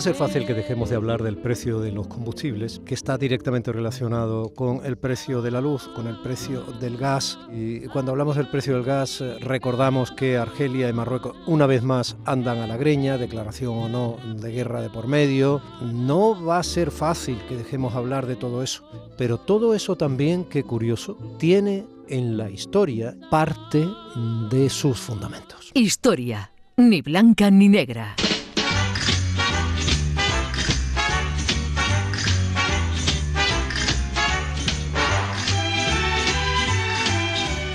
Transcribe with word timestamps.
A 0.00 0.02
ser 0.02 0.14
fácil 0.14 0.46
que 0.46 0.54
dejemos 0.54 0.88
de 0.88 0.96
hablar 0.96 1.22
del 1.22 1.36
precio 1.36 1.78
de 1.78 1.92
los 1.92 2.06
combustibles, 2.06 2.80
que 2.86 2.94
está 2.94 3.18
directamente 3.18 3.70
relacionado 3.70 4.48
con 4.54 4.80
el 4.86 4.96
precio 4.96 5.42
de 5.42 5.50
la 5.50 5.60
luz, 5.60 5.90
con 5.94 6.06
el 6.06 6.18
precio 6.22 6.62
del 6.80 6.96
gas. 6.96 7.38
Y 7.52 7.80
cuando 7.88 8.12
hablamos 8.12 8.36
del 8.36 8.48
precio 8.48 8.72
del 8.72 8.82
gas, 8.82 9.20
eh, 9.20 9.36
recordamos 9.40 10.10
que 10.10 10.38
Argelia 10.38 10.88
y 10.88 10.94
Marruecos 10.94 11.36
una 11.46 11.66
vez 11.66 11.82
más 11.82 12.16
andan 12.24 12.60
a 12.60 12.66
la 12.66 12.78
greña, 12.78 13.18
declaración 13.18 13.76
o 13.76 13.88
no 13.90 14.16
de 14.40 14.50
guerra 14.50 14.80
de 14.80 14.88
por 14.88 15.06
medio. 15.06 15.60
No 15.82 16.42
va 16.46 16.60
a 16.60 16.62
ser 16.62 16.90
fácil 16.90 17.36
que 17.46 17.58
dejemos 17.58 17.94
hablar 17.94 18.26
de 18.26 18.36
todo 18.36 18.62
eso, 18.62 18.82
pero 19.18 19.36
todo 19.36 19.74
eso 19.74 19.96
también, 19.96 20.46
qué 20.46 20.62
curioso, 20.62 21.18
tiene 21.38 21.84
en 22.08 22.38
la 22.38 22.48
historia 22.48 23.14
parte 23.30 23.86
de 24.50 24.70
sus 24.70 24.98
fundamentos. 24.98 25.72
Historia, 25.74 26.52
ni 26.78 27.02
blanca 27.02 27.50
ni 27.50 27.68
negra. 27.68 28.16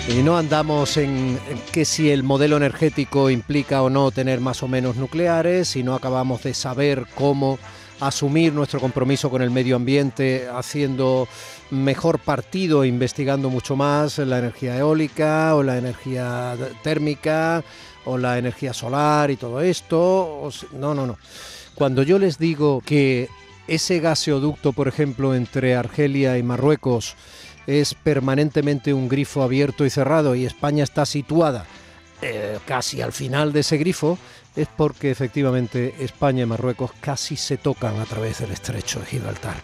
Y 0.07 0.21
no 0.21 0.37
andamos 0.37 0.97
en, 0.97 1.39
que 1.71 1.83
si 1.83 2.11
el 2.11 2.21
modelo 2.21 2.57
energético 2.57 3.31
implica 3.31 3.81
o 3.81 3.89
no 3.89 4.11
tener 4.11 4.39
más 4.39 4.61
o 4.61 4.67
menos 4.67 4.97
nucleares, 4.97 5.69
sino 5.69 5.95
acabamos 5.95 6.43
de 6.43 6.53
saber 6.53 7.07
cómo 7.15 7.57
asumir 7.99 8.53
nuestro 8.53 8.79
compromiso 8.79 9.31
con 9.31 9.41
el 9.41 9.49
medio 9.49 9.75
ambiente 9.75 10.47
haciendo 10.47 11.27
mejor 11.71 12.19
partido, 12.19 12.85
investigando 12.85 13.49
mucho 13.49 13.75
más 13.75 14.19
la 14.19 14.39
energía 14.39 14.77
eólica 14.77 15.55
o 15.55 15.63
la 15.63 15.77
energía 15.77 16.55
térmica 16.83 17.63
o 18.05 18.19
la 18.19 18.37
energía 18.37 18.73
solar 18.73 19.31
y 19.31 19.37
todo 19.37 19.59
esto. 19.59 20.49
No, 20.73 20.93
no, 20.93 21.07
no. 21.07 21.17
Cuando 21.73 22.03
yo 22.03 22.19
les 22.19 22.37
digo 22.37 22.81
que 22.85 23.27
ese 23.67 23.99
gaseoducto, 23.99 24.71
por 24.71 24.87
ejemplo, 24.87 25.33
entre 25.33 25.75
Argelia 25.75 26.37
y 26.37 26.43
Marruecos, 26.43 27.15
es 27.67 27.93
permanentemente 27.93 28.93
un 28.93 29.09
grifo 29.09 29.43
abierto 29.43 29.85
y 29.85 29.89
cerrado 29.89 30.35
y 30.35 30.45
España 30.45 30.83
está 30.83 31.05
situada 31.05 31.65
eh, 32.21 32.59
casi 32.65 33.01
al 33.01 33.11
final 33.11 33.51
de 33.51 33.59
ese 33.59 33.77
grifo, 33.77 34.17
es 34.55 34.67
porque 34.75 35.11
efectivamente 35.11 35.95
España 35.99 36.43
y 36.43 36.45
Marruecos 36.45 36.91
casi 37.01 37.35
se 37.35 37.57
tocan 37.57 37.99
a 37.99 38.05
través 38.05 38.39
del 38.39 38.51
estrecho 38.51 38.99
de 38.99 39.05
Gibraltar. 39.05 39.61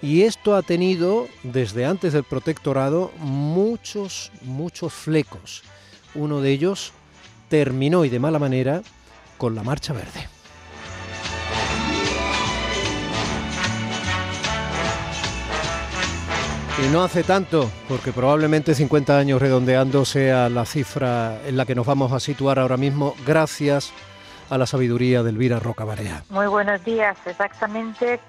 Y 0.00 0.22
esto 0.22 0.54
ha 0.54 0.62
tenido, 0.62 1.26
desde 1.42 1.86
antes 1.86 2.12
del 2.12 2.24
protectorado, 2.24 3.10
muchos, 3.18 4.30
muchos 4.42 4.92
flecos. 4.92 5.62
Uno 6.14 6.40
de 6.40 6.52
ellos 6.52 6.92
terminó 7.48 8.04
y 8.04 8.10
de 8.10 8.20
mala 8.20 8.38
manera 8.38 8.82
con 9.38 9.54
la 9.54 9.62
Marcha 9.62 9.92
Verde. 9.92 10.37
Y 16.80 16.88
no 16.92 17.02
hace 17.02 17.24
tanto, 17.24 17.68
porque 17.88 18.12
probablemente 18.12 18.72
50 18.72 19.18
años 19.18 19.42
redondeando 19.42 20.04
sea 20.04 20.48
la 20.48 20.64
cifra 20.64 21.40
en 21.44 21.56
la 21.56 21.66
que 21.66 21.74
nos 21.74 21.84
vamos 21.84 22.12
a 22.12 22.20
situar 22.20 22.60
ahora 22.60 22.76
mismo, 22.76 23.16
gracias 23.26 23.92
a 24.48 24.56
la 24.58 24.64
sabiduría 24.64 25.24
de 25.24 25.30
Elvira 25.30 25.58
Rocabarea. 25.58 26.22
Muy 26.30 26.46
buenos 26.46 26.84
días, 26.84 27.18
exactamente 27.26 28.20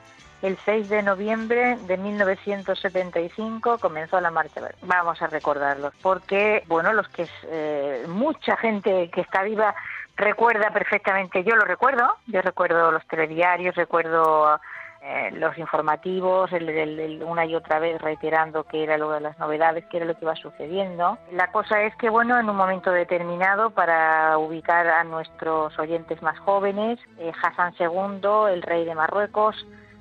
el 0.42 0.58
6 0.66 0.90
de 0.90 1.04
noviembre 1.04 1.78
de 1.86 1.98
1975 1.98 3.78
comenzó 3.78 4.20
la 4.20 4.32
Marcha. 4.32 4.62
Vamos 4.82 5.22
a 5.22 5.28
recordarlo, 5.28 5.92
porque, 6.02 6.64
bueno, 6.68 6.92
los 6.94 7.08
que 7.10 7.28
eh, 7.44 8.06
mucha 8.08 8.58
gente 8.58 9.12
que 9.14 9.22
está 9.22 9.44
viva 9.44 9.76
recuerda 10.16 10.72
perfectamente, 10.72 11.44
yo 11.44 11.56
lo 11.56 11.66
recuerdo, 11.66 12.16
yo 12.26 12.42
recuerdo 12.42 12.92
los 12.92 13.06
telediarios, 13.08 13.76
recuerdo 13.76 14.60
eh, 15.02 15.32
los 15.32 15.58
informativos, 15.58 16.52
el, 16.52 17.24
una 17.24 17.46
y 17.46 17.56
otra 17.56 17.80
vez 17.80 18.02
reiterando 18.02 18.66
que 18.66 18.84
era 18.84 18.98
lo 18.98 19.12
de 19.12 19.22
las 19.22 19.40
novedades, 19.40 19.86
que 19.86 19.98
era 19.98 20.06
lo 20.06 20.14
que 20.14 20.26
iba 20.26 20.36
sucediendo. 20.36 21.18
La 21.32 21.52
cosa 21.52 21.82
es 21.84 21.96
que, 21.96 22.10
bueno, 22.10 22.38
en 22.38 22.50
un 22.50 22.56
momento 22.56 22.92
determinado, 22.92 23.70
para 23.70 24.38
ubicar 24.38 24.88
a 24.88 25.04
nuestros 25.06 25.78
oyentes 25.80 26.22
más 26.22 26.38
jóvenes, 26.40 27.00
eh, 27.18 27.32
Hassan 27.42 27.74
II, 27.80 28.52
el 28.52 28.62
rey 28.62 28.84
de 28.84 28.96
Marruecos, 28.96 29.56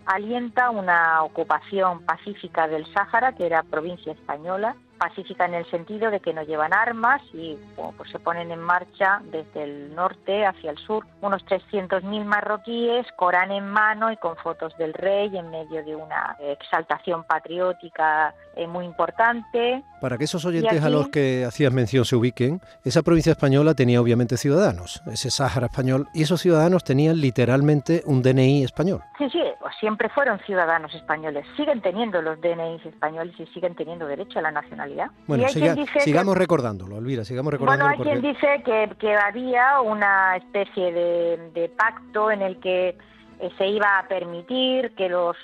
alienta 0.06 0.70
una 0.70 1.22
ocupación 1.22 2.04
pacífica 2.04 2.66
del 2.66 2.86
Sáhara, 2.92 3.32
que 3.32 3.46
era 3.46 3.62
provincia 3.62 4.12
española, 4.12 4.74
pacífica 4.98 5.46
en 5.46 5.54
el 5.54 5.70
sentido 5.70 6.10
de 6.10 6.20
que 6.20 6.34
no 6.34 6.42
llevan 6.42 6.74
armas 6.74 7.22
y 7.32 7.56
pues 7.96 8.10
se 8.10 8.18
ponen 8.18 8.50
en 8.50 8.60
marcha 8.60 9.20
desde 9.24 9.62
el 9.62 9.94
norte 9.94 10.44
hacia 10.44 10.70
el 10.70 10.78
sur 10.78 11.06
unos 11.20 11.44
300.000 11.46 12.24
marroquíes, 12.24 13.06
Corán 13.16 13.50
en 13.52 13.68
mano 13.68 14.12
y 14.12 14.16
con 14.16 14.36
fotos 14.36 14.76
del 14.76 14.92
rey 14.92 15.36
en 15.36 15.50
medio 15.50 15.84
de 15.84 15.96
una 15.96 16.36
exaltación 16.40 17.24
patriótica 17.24 18.34
eh, 18.58 18.66
muy 18.66 18.84
importante. 18.84 19.82
Para 20.00 20.18
que 20.18 20.24
esos 20.24 20.44
oyentes 20.44 20.82
a 20.82 20.90
los 20.90 21.08
que 21.08 21.44
hacías 21.44 21.72
mención 21.72 22.04
se 22.04 22.16
ubiquen, 22.16 22.60
esa 22.84 23.02
provincia 23.02 23.32
española 23.32 23.74
tenía 23.74 24.00
obviamente 24.00 24.36
ciudadanos, 24.36 25.00
ese 25.06 25.30
Sáhara 25.30 25.66
español, 25.66 26.08
y 26.12 26.22
esos 26.22 26.40
ciudadanos 26.40 26.82
tenían 26.82 27.20
literalmente 27.20 28.02
un 28.04 28.22
DNI 28.22 28.64
español. 28.64 29.02
Sí, 29.16 29.30
sí, 29.30 29.40
siempre 29.78 30.08
fueron 30.08 30.38
ciudadanos 30.40 30.94
españoles, 30.94 31.46
siguen 31.56 31.80
teniendo 31.80 32.20
los 32.20 32.40
DNI 32.40 32.80
españoles 32.84 33.34
y 33.38 33.46
siguen 33.46 33.74
teniendo 33.74 34.06
derecho 34.06 34.40
a 34.40 34.42
la 34.42 34.50
nacionalidad. 34.50 35.10
Bueno, 35.26 35.46
sigamos 35.48 36.36
recordándolo, 36.36 36.98
Elvira, 36.98 37.24
sigamos 37.24 37.52
recordándolo. 37.52 37.96
Bueno, 37.96 38.10
hay 38.10 38.20
quien 38.20 38.32
dice 38.32 38.62
que, 38.64 38.90
que 38.98 39.14
había 39.14 39.80
una 39.80 40.36
especie 40.36 40.92
de, 40.92 41.50
de 41.54 41.68
pacto 41.68 42.30
en 42.30 42.42
el 42.42 42.58
que 42.60 42.96
eh, 43.40 43.50
se 43.56 43.68
iba 43.68 43.98
a 43.98 44.08
permitir 44.08 44.94
que 44.96 45.08
los, 45.08 45.36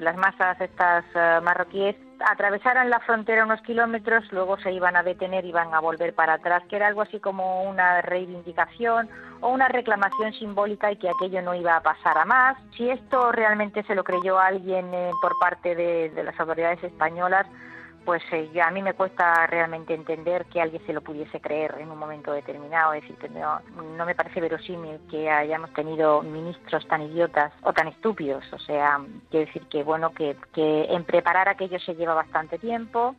las 0.00 0.16
masas 0.16 0.60
estas 0.60 1.04
eh, 1.14 1.40
marroquíes 1.42 1.94
atravesaran 2.20 2.90
la 2.90 3.00
frontera 3.00 3.44
unos 3.44 3.60
kilómetros, 3.62 4.24
luego 4.32 4.58
se 4.58 4.72
iban 4.72 4.96
a 4.96 5.02
detener 5.02 5.44
y 5.44 5.48
iban 5.48 5.72
a 5.74 5.80
volver 5.80 6.14
para 6.14 6.34
atrás, 6.34 6.62
que 6.68 6.76
era 6.76 6.88
algo 6.88 7.02
así 7.02 7.20
como 7.20 7.62
una 7.64 8.00
reivindicación 8.02 9.08
o 9.40 9.48
una 9.48 9.68
reclamación 9.68 10.32
simbólica 10.34 10.90
y 10.90 10.96
que 10.96 11.08
aquello 11.08 11.42
no 11.42 11.54
iba 11.54 11.76
a 11.76 11.82
pasar 11.82 12.18
a 12.18 12.24
más. 12.24 12.56
Si 12.76 12.88
esto 12.88 13.32
realmente 13.32 13.82
se 13.84 13.94
lo 13.94 14.04
creyó 14.04 14.38
alguien 14.38 14.92
eh, 14.92 15.10
por 15.22 15.38
parte 15.38 15.74
de, 15.74 16.10
de 16.10 16.22
las 16.24 16.38
autoridades 16.40 16.82
españolas, 16.82 17.46
pues 18.04 18.22
eh, 18.32 18.50
a 18.62 18.70
mí 18.70 18.82
me 18.82 18.94
cuesta 18.94 19.46
realmente 19.46 19.94
entender 19.94 20.46
que 20.46 20.60
alguien 20.60 20.84
se 20.86 20.92
lo 20.92 21.02
pudiese 21.02 21.40
creer 21.40 21.74
en 21.78 21.90
un 21.90 21.98
momento 21.98 22.32
determinado. 22.32 22.92
Es 22.94 23.02
decir, 23.02 23.30
no, 23.30 23.60
no 23.96 24.06
me 24.06 24.14
parece 24.14 24.40
verosímil 24.40 24.98
que 25.10 25.30
hayamos 25.30 25.72
tenido 25.72 26.22
ministros 26.22 26.86
tan 26.88 27.02
idiotas 27.02 27.52
o 27.62 27.72
tan 27.72 27.88
estúpidos. 27.88 28.44
O 28.52 28.58
sea, 28.58 29.00
quiero 29.30 29.46
decir 29.46 29.62
que, 29.68 29.82
bueno, 29.82 30.12
que, 30.12 30.36
que 30.52 30.84
en 30.84 31.04
preparar 31.04 31.48
aquello 31.48 31.78
se 31.80 31.94
lleva 31.94 32.14
bastante 32.14 32.58
tiempo. 32.58 33.14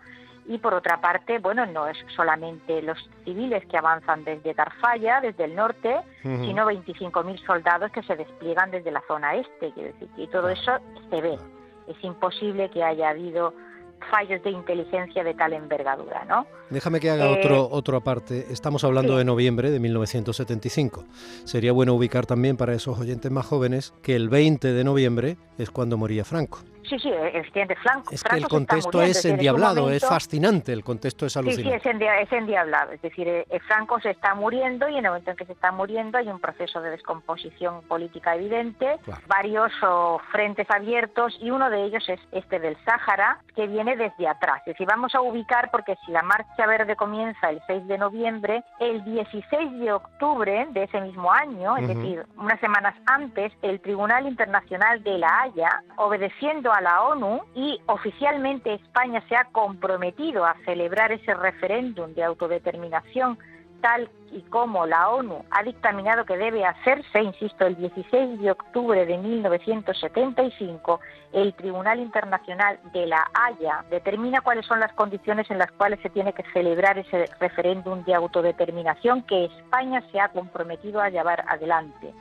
Y 0.48 0.58
por 0.58 0.74
otra 0.74 1.00
parte, 1.00 1.38
bueno, 1.38 1.68
no 1.68 1.88
es 1.88 1.98
solamente 2.16 2.82
los 2.82 2.98
civiles 3.24 3.64
que 3.68 3.78
avanzan 3.78 4.24
desde 4.24 4.56
Tarfaya, 4.56 5.22
desde 5.22 5.44
el 5.44 5.56
norte, 5.56 6.02
sino 6.24 6.66
25.000 6.66 7.46
soldados 7.46 7.92
que 7.92 8.02
se 8.02 8.16
despliegan 8.16 8.72
desde 8.72 8.90
la 8.90 9.04
zona 9.08 9.36
este. 9.36 9.72
Quiero 9.74 9.94
decir, 9.94 10.10
y 10.18 10.26
todo 10.26 10.50
eso 10.50 10.80
se 11.12 11.22
ve. 11.22 11.38
Es 11.88 12.04
imposible 12.04 12.72
que 12.72 12.84
haya 12.84 13.10
habido 13.10 13.54
fallos 14.12 14.42
de 14.44 14.52
inteligencia 14.52 15.24
de 15.24 15.34
tal 15.34 15.54
envergadura, 15.54 16.26
¿no? 16.26 16.46
Déjame 16.70 17.00
que 17.00 17.10
haga 17.10 17.28
eh, 17.28 17.40
otro, 17.40 17.70
otro 17.70 17.98
aparte. 17.98 18.48
Estamos 18.52 18.84
hablando 18.84 19.18
de 19.18 19.26
noviembre 19.26 19.72
de 19.72 19.80
1975. 19.80 21.06
Sería 21.46 21.72
bueno 21.72 21.94
ubicar 21.94 22.26
también 22.26 22.58
para 22.58 22.74
esos 22.74 23.00
oyentes 23.00 23.32
más 23.32 23.46
jóvenes 23.46 23.94
que 24.02 24.16
el 24.16 24.30
20 24.30 24.72
de 24.74 24.84
noviembre 24.84 25.38
es 25.58 25.70
cuando 25.72 25.98
moría 25.98 26.26
Franco. 26.26 26.60
Sí, 26.90 26.98
sí, 26.98 27.12
efectivamente, 27.12 27.76
Franco. 27.76 28.12
Es 28.12 28.24
que 28.24 28.36
el 28.36 28.48
contexto 28.48 29.02
es 29.02 29.24
endiablado, 29.24 29.92
es 29.92 30.04
fascinante, 30.04 30.74
el 30.74 30.84
contexto 30.84 31.28
es 31.28 31.38
alucinante. 31.38 31.80
Sí, 31.80 31.90
sí, 31.92 32.06
es, 32.22 32.32
endiablado. 32.32 32.94
Es 32.94 33.02
decir, 33.02 33.28
eh, 33.28 33.46
eh, 33.50 33.60
Franco 33.60 34.00
se 34.00 34.10
está 34.10 34.34
muriendo 34.34 34.90
y 34.90 34.98
en 34.98 35.06
el 35.06 35.12
momento 35.12 35.32
en 35.32 35.38
que 35.38 35.46
se 35.46 35.54
está 35.54 35.72
muriendo 35.72 36.18
hay 36.18 36.28
un 36.28 36.40
proceso 36.40 36.82
de 36.82 36.90
descomposición 36.90 37.82
política 37.84 38.36
evidente, 38.36 38.98
varios 39.28 39.72
frentes 40.32 40.68
abiertos 40.72 41.38
y 41.40 41.52
uno 41.52 41.70
de 41.70 41.84
ellos 41.84 42.08
es 42.10 42.20
este 42.32 42.60
del 42.60 42.76
Sáhara, 42.86 43.40
que 43.56 43.68
viene 43.68 43.96
desde 43.96 44.28
atrás. 44.28 44.60
Es 44.60 44.74
decir, 44.74 44.88
vamos 44.88 45.14
a 45.14 45.22
ubicar, 45.22 45.70
porque 45.72 45.96
si 46.06 46.12
la 46.12 46.24
Marcha 46.24 46.66
Verde 46.66 46.96
comienza 46.96 47.50
el 47.50 47.62
6 47.68 47.88
de 47.88 47.98
noviembre, 47.98 48.64
el 48.80 49.04
16 49.04 49.80
de 49.80 49.92
octubre 49.92 50.68
de 50.72 50.84
ese 50.84 51.02
mismo 51.02 51.32
año, 51.32 51.78
es 51.78 51.88
decir, 51.88 52.26
unas 52.38 52.60
semanas 52.60 52.96
antes, 53.06 53.54
el 53.62 53.80
Tribunal 53.80 54.28
Internacional 54.28 55.04
de 55.04 55.18
La 55.18 55.42
Haya, 55.42 55.84
obedeciendo 55.98 56.72
a 56.72 56.79
la 56.82 57.04
ONU 57.04 57.42
y 57.56 57.80
oficialmente 57.88 58.74
España 58.74 59.24
se 59.28 59.36
ha 59.36 59.46
comprometido 59.46 60.46
a 60.46 60.56
celebrar 60.66 61.12
ese 61.12 61.34
referéndum 61.34 62.14
de 62.14 62.24
autodeterminación 62.24 63.38
tal 63.82 64.10
y 64.32 64.42
como 64.44 64.86
la 64.86 65.10
ONU 65.10 65.44
ha 65.50 65.64
dictaminado 65.64 66.26
que 66.26 66.38
debe 66.38 66.66
hacerse, 66.66 67.22
insisto, 67.22 67.66
el 67.66 67.76
16 67.76 68.40
de 68.40 68.52
octubre 68.52 69.06
de 69.06 69.18
1975, 69.18 71.00
el 71.34 71.54
Tribunal 71.54 72.00
Internacional 72.00 72.80
de 72.94 73.08
la 73.08 73.26
Haya 73.34 73.84
determina 73.90 74.42
cuáles 74.42 74.66
son 74.66 74.80
las 74.80 74.94
condiciones 74.94 75.50
en 75.50 75.58
las 75.58 75.72
cuales 75.72 76.00
se 76.02 76.10
tiene 76.10 76.34
que 76.34 76.44
celebrar 76.54 76.98
ese 76.98 77.26
referéndum 77.40 78.04
de 78.04 78.14
autodeterminación 78.16 79.24
que 79.24 79.46
España 79.46 80.04
se 80.12 80.20
ha 80.20 80.30
comprometido 80.30 81.02
a 81.02 81.10
llevar 81.10 81.44
adelante. 81.48 82.14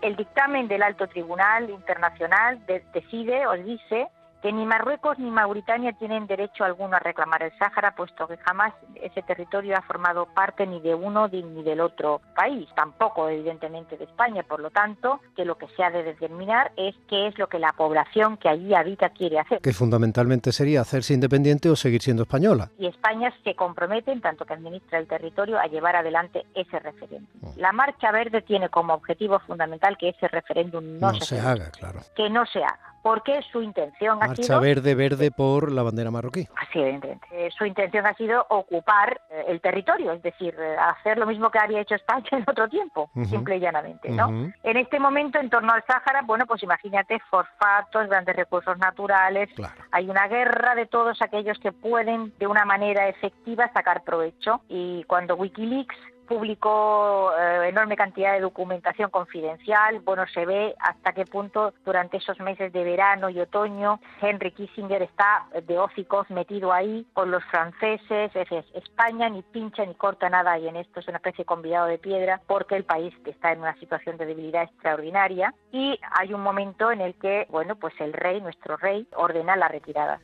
El 0.00 0.16
dictamen 0.16 0.68
del 0.68 0.82
Alto 0.82 1.06
Tribunal 1.08 1.70
Internacional 1.70 2.60
decide 2.92 3.46
o 3.46 3.52
dice 3.52 4.08
que 4.42 4.52
ni 4.52 4.66
Marruecos 4.66 5.18
ni 5.20 5.30
Mauritania 5.30 5.92
tienen 5.92 6.26
derecho 6.26 6.64
alguno 6.64 6.96
a 6.96 6.98
reclamar 6.98 7.44
el 7.44 7.56
Sáhara, 7.58 7.94
puesto 7.94 8.26
que 8.26 8.36
jamás 8.38 8.74
ese 8.96 9.22
territorio 9.22 9.76
ha 9.76 9.82
formado 9.82 10.26
parte 10.26 10.66
ni 10.66 10.80
de 10.80 10.94
uno 10.94 11.28
ni 11.28 11.62
del 11.62 11.80
otro 11.80 12.20
país, 12.34 12.68
tampoco 12.74 13.28
evidentemente 13.28 13.96
de 13.96 14.04
España. 14.04 14.42
Por 14.42 14.60
lo 14.60 14.70
tanto, 14.70 15.20
que 15.36 15.44
lo 15.44 15.56
que 15.56 15.68
se 15.68 15.84
ha 15.84 15.90
de 15.90 16.02
determinar 16.02 16.72
es 16.76 16.96
qué 17.08 17.28
es 17.28 17.38
lo 17.38 17.48
que 17.48 17.60
la 17.60 17.72
población 17.72 18.36
que 18.36 18.48
allí 18.48 18.74
habita 18.74 19.10
quiere 19.10 19.38
hacer. 19.38 19.60
Que 19.60 19.72
fundamentalmente 19.72 20.50
sería 20.50 20.80
hacerse 20.80 21.14
independiente 21.14 21.70
o 21.70 21.76
seguir 21.76 22.02
siendo 22.02 22.24
española. 22.24 22.70
Y 22.78 22.86
España 22.86 23.32
se 23.44 23.54
compromete, 23.54 24.10
en 24.10 24.20
tanto 24.20 24.44
que 24.44 24.54
administra 24.54 24.98
el 24.98 25.06
territorio, 25.06 25.60
a 25.60 25.66
llevar 25.66 25.94
adelante 25.94 26.46
ese 26.54 26.80
referéndum. 26.80 27.28
Mm. 27.40 27.60
La 27.60 27.70
Marcha 27.70 28.10
Verde 28.10 28.42
tiene 28.42 28.68
como 28.70 28.94
objetivo 28.94 29.38
fundamental 29.40 29.96
que 29.96 30.08
ese 30.08 30.26
referéndum 30.26 30.98
no, 30.98 31.14
se, 31.14 31.38
haga, 31.38 31.70
claro. 31.70 32.00
Que 32.16 32.28
no 32.28 32.44
se 32.46 32.64
haga 32.64 32.91
porque 33.02 33.40
su 33.50 33.60
intención 33.60 34.18
ha 34.22 34.34
sido... 34.34 34.60
verde, 34.60 34.94
verde 34.94 35.30
por 35.30 35.72
la 35.72 35.82
bandera 35.82 36.10
marroquí. 36.10 36.48
Así, 36.56 36.78
evidentemente. 36.78 37.26
Eh, 37.32 37.50
su 37.56 37.64
intención 37.64 38.06
ha 38.06 38.14
sido 38.14 38.46
ocupar 38.48 39.20
eh, 39.30 39.44
el 39.48 39.60
territorio, 39.60 40.12
es 40.12 40.22
decir, 40.22 40.54
eh, 40.58 40.76
hacer 40.78 41.18
lo 41.18 41.26
mismo 41.26 41.50
que 41.50 41.58
había 41.58 41.80
hecho 41.80 41.96
España 41.96 42.24
en 42.32 42.44
otro 42.46 42.68
tiempo, 42.68 43.10
simple 43.28 43.56
y 43.56 43.60
llanamente, 43.60 44.08
¿no? 44.10 44.52
En 44.62 44.76
este 44.76 45.00
momento, 45.00 45.38
en 45.38 45.50
torno 45.50 45.72
al 45.72 45.84
Sáhara, 45.86 46.22
bueno, 46.24 46.46
pues 46.46 46.62
imagínate 46.62 47.18
fosfatos, 47.30 48.08
grandes 48.08 48.36
recursos 48.36 48.78
naturales, 48.78 49.48
hay 49.90 50.08
una 50.08 50.28
guerra 50.28 50.74
de 50.74 50.86
todos 50.86 51.20
aquellos 51.20 51.58
que 51.58 51.72
pueden 51.72 52.32
de 52.38 52.46
una 52.46 52.64
manera 52.64 53.08
efectiva 53.08 53.70
sacar 53.72 54.02
provecho 54.04 54.62
y 54.68 55.04
cuando 55.04 55.36
Wikileaks 55.36 55.96
publicó 56.32 57.30
eh, 57.38 57.68
enorme 57.68 57.94
cantidad 57.94 58.32
de 58.32 58.40
documentación 58.40 59.10
confidencial. 59.10 60.00
Bueno, 60.00 60.24
se 60.32 60.46
ve 60.46 60.74
hasta 60.80 61.12
qué 61.12 61.26
punto 61.26 61.74
durante 61.84 62.16
esos 62.16 62.40
meses 62.40 62.72
de 62.72 62.84
verano 62.84 63.28
y 63.28 63.38
otoño 63.38 64.00
Henry 64.18 64.50
Kissinger 64.52 65.02
está 65.02 65.46
de 65.66 65.78
óficos 65.78 66.30
metido 66.30 66.72
ahí 66.72 67.06
con 67.12 67.30
los 67.30 67.44
franceses. 67.44 68.30
Es, 68.34 68.48
España 68.72 69.28
ni 69.28 69.42
pincha 69.42 69.84
ni 69.84 69.94
corta 69.94 70.30
nada 70.30 70.58
y 70.58 70.68
en 70.68 70.76
esto 70.76 71.00
es 71.00 71.08
una 71.08 71.18
especie 71.18 71.42
de 71.42 71.46
convidado 71.46 71.86
de 71.86 71.98
piedra 71.98 72.40
porque 72.46 72.76
el 72.76 72.84
país 72.84 73.14
está 73.26 73.52
en 73.52 73.60
una 73.60 73.74
situación 73.74 74.16
de 74.16 74.24
debilidad 74.24 74.62
extraordinaria 74.62 75.52
y 75.70 76.00
hay 76.12 76.32
un 76.32 76.40
momento 76.40 76.90
en 76.90 77.02
el 77.02 77.14
que, 77.16 77.46
bueno, 77.50 77.76
pues 77.76 77.92
el 78.00 78.14
rey, 78.14 78.40
nuestro 78.40 78.78
rey, 78.78 79.06
ordena 79.16 79.54
la 79.54 79.68
retirada. 79.68 80.18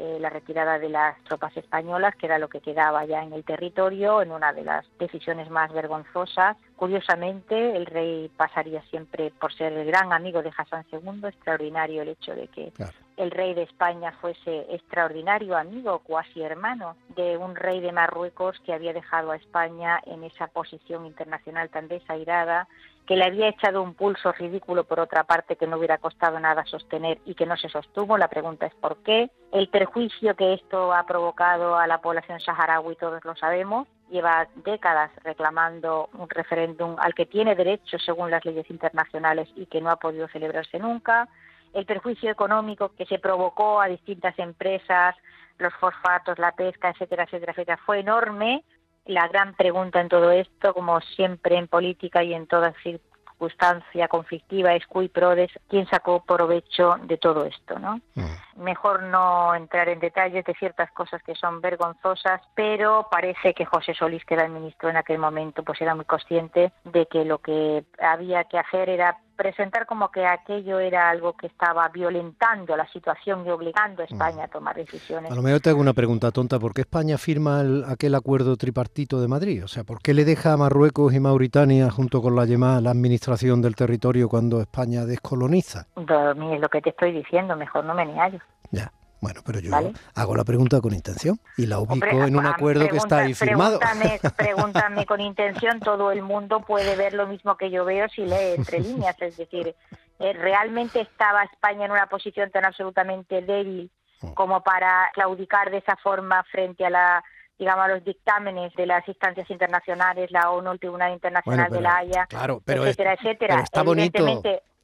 Eh, 0.00 0.18
la 0.20 0.30
retirada 0.30 0.78
de 0.78 0.88
las 0.90 1.20
tropas 1.24 1.56
españolas, 1.56 2.14
que 2.14 2.26
era 2.26 2.38
lo 2.38 2.48
que 2.48 2.60
quedaba 2.60 3.04
ya 3.04 3.20
en 3.24 3.32
el 3.32 3.42
territorio, 3.42 4.22
en 4.22 4.30
una 4.30 4.52
de 4.52 4.62
las 4.62 4.86
decisiones 4.96 5.50
más 5.50 5.72
vergonzosas. 5.72 6.56
Curiosamente, 6.76 7.76
el 7.76 7.84
rey 7.84 8.30
pasaría 8.36 8.80
siempre 8.90 9.32
por 9.40 9.52
ser 9.52 9.72
el 9.72 9.84
gran 9.88 10.12
amigo 10.12 10.40
de 10.40 10.52
Hassan 10.56 10.86
II, 10.92 11.26
extraordinario 11.26 12.02
el 12.02 12.10
hecho 12.10 12.32
de 12.32 12.46
que 12.46 12.72
el 13.18 13.30
rey 13.32 13.52
de 13.52 13.64
España 13.64 14.12
fuese 14.20 14.66
extraordinario 14.70 15.56
amigo, 15.56 15.98
cuasi 16.00 16.42
hermano 16.42 16.96
de 17.16 17.36
un 17.36 17.56
rey 17.56 17.80
de 17.80 17.92
Marruecos 17.92 18.58
que 18.64 18.72
había 18.72 18.92
dejado 18.92 19.32
a 19.32 19.36
España 19.36 20.00
en 20.06 20.24
esa 20.24 20.46
posición 20.46 21.04
internacional 21.04 21.68
tan 21.68 21.88
desairada 21.88 22.68
que 23.08 23.16
le 23.16 23.24
había 23.24 23.48
echado 23.48 23.82
un 23.82 23.94
pulso 23.94 24.32
ridículo 24.32 24.84
por 24.84 25.00
otra 25.00 25.24
parte 25.24 25.56
que 25.56 25.66
no 25.66 25.78
hubiera 25.78 25.96
costado 25.96 26.38
nada 26.38 26.66
sostener 26.66 27.18
y 27.24 27.34
que 27.34 27.46
no 27.46 27.56
se 27.56 27.70
sostuvo. 27.70 28.18
La 28.18 28.28
pregunta 28.28 28.66
es 28.66 28.74
por 28.74 28.98
qué. 29.02 29.30
El 29.50 29.68
perjuicio 29.68 30.36
que 30.36 30.52
esto 30.52 30.92
ha 30.92 31.06
provocado 31.06 31.78
a 31.78 31.86
la 31.86 32.02
población 32.02 32.38
saharaui 32.38 32.96
todos 32.96 33.24
lo 33.24 33.34
sabemos. 33.34 33.88
Lleva 34.10 34.46
décadas 34.56 35.10
reclamando 35.24 36.10
un 36.12 36.28
referéndum 36.28 36.96
al 36.98 37.14
que 37.14 37.24
tiene 37.24 37.54
derecho 37.54 37.98
según 37.98 38.30
las 38.30 38.44
leyes 38.44 38.68
internacionales 38.68 39.48
y 39.56 39.64
que 39.66 39.80
no 39.80 39.90
ha 39.90 39.96
podido 39.96 40.28
celebrarse 40.28 40.78
nunca. 40.78 41.28
El 41.72 41.86
perjuicio 41.86 42.30
económico 42.30 42.92
que 42.96 43.06
se 43.06 43.18
provocó 43.18 43.80
a 43.80 43.88
distintas 43.88 44.38
empresas, 44.38 45.14
los 45.58 45.74
fosfatos, 45.74 46.38
la 46.38 46.52
pesca, 46.52 46.90
etcétera, 46.90 47.24
etcétera, 47.24 47.52
etcétera, 47.52 47.78
fue 47.84 48.00
enorme 48.00 48.64
la 49.08 49.26
gran 49.26 49.54
pregunta 49.54 50.00
en 50.00 50.08
todo 50.08 50.30
esto, 50.30 50.74
como 50.74 51.00
siempre 51.00 51.56
en 51.56 51.66
política 51.66 52.22
y 52.22 52.34
en 52.34 52.46
toda 52.46 52.74
circunstancia 52.82 54.06
conflictiva, 54.08 54.74
es 54.74 54.86
cui 54.86 55.08
prodes, 55.08 55.50
quién 55.68 55.86
sacó 55.86 56.24
provecho 56.24 56.96
de 57.04 57.16
todo 57.16 57.44
esto, 57.46 57.78
¿no? 57.78 58.00
Mm. 58.14 58.62
Mejor 58.62 59.04
no 59.04 59.54
entrar 59.54 59.88
en 59.88 60.00
detalles 60.00 60.44
de 60.44 60.54
ciertas 60.54 60.90
cosas 60.92 61.22
que 61.22 61.34
son 61.34 61.60
vergonzosas, 61.60 62.42
pero 62.54 63.08
parece 63.10 63.54
que 63.54 63.64
José 63.64 63.94
Solís, 63.94 64.24
que 64.24 64.34
era 64.34 64.44
el 64.44 64.52
ministro 64.52 64.90
en 64.90 64.96
aquel 64.96 65.18
momento, 65.18 65.62
pues 65.62 65.80
era 65.80 65.94
muy 65.94 66.04
consciente 66.04 66.72
de 66.84 67.06
que 67.06 67.24
lo 67.24 67.38
que 67.38 67.84
había 67.98 68.44
que 68.44 68.58
hacer 68.58 68.90
era 68.90 69.18
presentar 69.38 69.86
como 69.86 70.10
que 70.10 70.26
aquello 70.26 70.80
era 70.80 71.08
algo 71.08 71.34
que 71.34 71.46
estaba 71.46 71.88
violentando 71.88 72.76
la 72.76 72.86
situación 72.88 73.46
y 73.46 73.50
obligando 73.50 74.02
a 74.02 74.04
España 74.04 74.44
a 74.44 74.48
tomar 74.48 74.74
decisiones. 74.74 75.30
A 75.30 75.34
lo 75.34 75.42
mejor 75.42 75.60
te 75.60 75.70
hago 75.70 75.80
una 75.80 75.94
pregunta 75.94 76.32
tonta, 76.32 76.58
¿por 76.58 76.74
qué 76.74 76.80
España 76.80 77.16
firma 77.16 77.62
aquel 77.86 78.16
acuerdo 78.16 78.56
tripartito 78.56 79.20
de 79.20 79.28
Madrid? 79.28 79.64
O 79.64 79.68
sea, 79.68 79.84
¿por 79.84 80.02
qué 80.02 80.12
le 80.12 80.24
deja 80.24 80.52
a 80.52 80.56
Marruecos 80.56 81.14
y 81.14 81.20
Mauritania 81.20 81.88
junto 81.88 82.20
con 82.20 82.34
la 82.34 82.46
llamada 82.46 82.80
la 82.80 82.90
administración 82.90 83.62
del 83.62 83.76
territorio 83.76 84.28
cuando 84.28 84.60
España 84.60 85.06
descoloniza? 85.06 85.86
es 85.96 86.60
lo 86.60 86.68
que 86.68 86.82
te 86.82 86.90
estoy 86.90 87.12
diciendo, 87.12 87.54
mejor 87.56 87.84
no 87.84 87.94
me 87.94 88.04
niego. 88.04 88.38
Ya. 88.72 88.90
Bueno, 89.20 89.40
pero 89.44 89.58
yo 89.58 89.72
hago 90.14 90.36
la 90.36 90.44
pregunta 90.44 90.80
con 90.80 90.94
intención 90.94 91.40
y 91.56 91.66
la 91.66 91.80
ubico 91.80 92.06
en 92.06 92.36
un 92.36 92.46
acuerdo 92.46 92.88
que 92.88 92.96
está 92.96 93.18
ahí 93.18 93.34
firmado. 93.34 93.78
Pregúntame, 93.78 94.20
pregúntame 94.36 95.06
con 95.06 95.20
intención, 95.20 95.80
todo 95.80 96.12
el 96.12 96.22
mundo 96.22 96.60
puede 96.60 96.94
ver 96.96 97.14
lo 97.14 97.26
mismo 97.26 97.56
que 97.56 97.70
yo 97.70 97.84
veo 97.84 98.08
si 98.08 98.24
lee 98.24 98.54
entre 98.56 98.80
líneas. 98.80 99.20
Es 99.20 99.36
decir, 99.36 99.74
eh, 100.20 100.32
¿realmente 100.34 101.00
estaba 101.00 101.42
España 101.44 101.86
en 101.86 101.92
una 101.92 102.06
posición 102.06 102.50
tan 102.50 102.64
absolutamente 102.64 103.42
débil 103.42 103.90
mm. 104.22 104.34
como 104.34 104.62
para 104.62 105.10
claudicar 105.14 105.70
de 105.70 105.78
esa 105.78 105.96
forma 105.96 106.44
frente 106.44 106.86
a 106.86 106.90
la 106.90 107.24
digamos, 107.58 107.88
los 107.88 108.04
dictámenes 108.04 108.72
de 108.74 108.86
las 108.86 109.06
instancias 109.08 109.50
internacionales, 109.50 110.30
la 110.30 110.50
ONU, 110.50 110.70
el 110.70 110.78
Tribunal 110.78 111.12
Internacional 111.12 111.68
de 111.68 111.80
la 111.80 111.96
Haya, 111.96 112.26
claro, 112.26 112.62
pero 112.64 112.84
etcétera, 112.84 113.14
etcétera. 113.14 113.60
está 113.62 113.82
bonito 113.82 114.24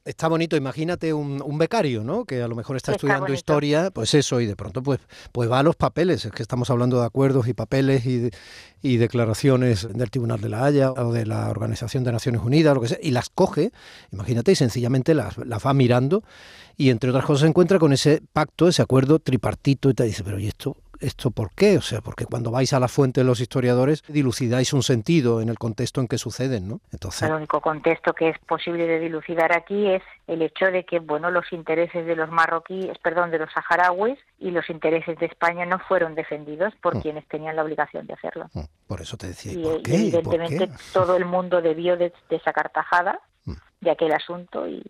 está 0.04 0.28
bonito, 0.28 0.56
imagínate 0.56 1.12
un, 1.12 1.58
becario, 1.58 2.04
¿no? 2.04 2.24
Que 2.24 2.42
a 2.42 2.48
lo 2.48 2.54
mejor 2.54 2.76
está, 2.76 2.92
estudiando 2.92 3.32
historia, 3.32 3.90
pues 3.90 4.14
eso, 4.14 4.40
y 4.40 4.46
de 4.46 4.56
pronto 4.56 4.82
pues, 4.82 5.00
pues 5.32 5.50
va 5.50 5.60
a 5.60 5.62
los 5.62 5.76
papeles, 5.76 6.24
es 6.24 6.32
que 6.32 6.42
estamos 6.42 6.70
hablando 6.70 7.00
de 7.00 7.06
acuerdos 7.06 7.48
y 7.48 7.54
papeles 7.54 8.04
y, 8.06 8.30
y 8.82 8.96
declaraciones 8.98 9.88
del 9.92 10.10
Tribunal 10.10 10.40
de 10.40 10.48
la 10.48 10.64
Haya 10.64 10.92
o 10.92 11.12
de 11.12 11.26
la 11.26 11.48
Organización 11.48 12.04
de 12.04 12.12
Naciones 12.12 12.42
Unidas, 12.42 12.74
lo 12.74 12.80
que 12.80 12.88
sea, 12.88 12.98
y 13.02 13.10
las 13.12 13.30
coge, 13.30 13.72
imagínate, 14.12 14.52
y 14.52 14.56
sencillamente 14.56 15.14
las, 15.14 15.38
las 15.38 15.64
va 15.64 15.72
mirando, 15.72 16.22
y 16.76 16.90
entre 16.90 17.10
otras 17.10 17.24
cosas 17.24 17.42
se 17.42 17.48
encuentra 17.48 17.78
con 17.78 17.92
ese 17.92 18.20
pacto, 18.32 18.68
ese 18.68 18.82
acuerdo 18.82 19.18
tripartito, 19.18 19.88
y 19.90 19.94
te 19.94 20.04
dice, 20.04 20.22
pero 20.22 20.38
¿y 20.38 20.48
esto 20.48 20.76
¿Esto 21.00 21.30
por 21.30 21.52
qué? 21.52 21.78
O 21.78 21.82
sea, 21.82 22.00
porque 22.00 22.26
cuando 22.26 22.50
vais 22.50 22.72
a 22.72 22.80
la 22.80 22.88
fuente 22.88 23.20
de 23.20 23.26
los 23.26 23.40
historiadores 23.40 24.02
dilucidáis 24.08 24.72
un 24.72 24.82
sentido 24.82 25.40
en 25.40 25.48
el 25.48 25.58
contexto 25.58 26.00
en 26.00 26.08
que 26.08 26.18
suceden, 26.18 26.68
¿no? 26.68 26.80
Entonces... 26.92 27.22
El 27.22 27.34
único 27.34 27.60
contexto 27.60 28.12
que 28.12 28.30
es 28.30 28.38
posible 28.40 28.86
de 28.86 29.00
dilucidar 29.00 29.52
aquí 29.52 29.88
es 29.88 30.02
el 30.26 30.42
hecho 30.42 30.66
de 30.66 30.84
que, 30.84 31.00
bueno, 31.00 31.30
los 31.30 31.52
intereses 31.52 32.06
de 32.06 32.16
los 32.16 32.30
marroquíes, 32.30 32.98
perdón, 32.98 33.30
de 33.30 33.38
los 33.38 33.50
saharauis 33.52 34.18
y 34.38 34.50
los 34.50 34.68
intereses 34.70 35.18
de 35.18 35.26
España 35.26 35.66
no 35.66 35.78
fueron 35.78 36.14
defendidos 36.14 36.74
por 36.82 36.96
mm. 36.96 37.00
quienes 37.02 37.28
tenían 37.28 37.56
la 37.56 37.64
obligación 37.64 38.06
de 38.06 38.14
hacerlo. 38.14 38.50
Mm. 38.52 38.64
Por 38.86 39.00
eso 39.00 39.16
te 39.16 39.28
decía, 39.28 39.52
y, 39.52 39.62
¿por 39.62 39.82
qué? 39.82 39.94
evidentemente 39.94 40.70
todo 40.92 41.16
el 41.16 41.24
mundo 41.24 41.60
debió 41.60 41.96
de, 41.96 42.12
sacar 42.44 42.70
tajada 42.70 43.20
mm. 43.44 43.54
de 43.80 43.90
aquel 43.90 44.12
asunto 44.12 44.66
y 44.68 44.82